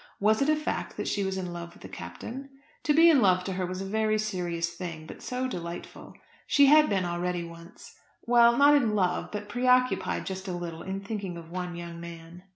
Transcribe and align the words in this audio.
Was 0.19 0.41
it 0.41 0.49
a 0.49 0.55
fact 0.55 0.97
that 0.97 1.07
she 1.07 1.23
was 1.23 1.37
in 1.37 1.53
love 1.53 1.75
with 1.75 1.83
the 1.83 1.87
Captain? 1.87 2.49
To 2.85 2.93
be 2.95 3.07
in 3.07 3.21
love 3.21 3.43
to 3.43 3.53
her 3.53 3.67
was 3.67 3.81
a 3.83 3.85
very 3.85 4.17
serious 4.17 4.73
thing, 4.73 5.05
but 5.05 5.21
so 5.21 5.47
delightful. 5.47 6.15
She 6.47 6.65
had 6.65 6.89
been 6.89 7.05
already 7.05 7.43
once, 7.43 7.93
well, 8.23 8.57
not 8.57 8.73
in 8.73 8.95
love, 8.95 9.29
but 9.31 9.47
preoccupied 9.47 10.25
just 10.25 10.47
a 10.47 10.53
little 10.53 10.81
in 10.81 11.01
thinking 11.01 11.37
of 11.37 11.51
one 11.51 11.75
young 11.75 11.99
man. 12.01 12.41